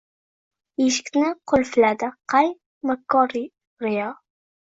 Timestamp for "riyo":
3.37-4.11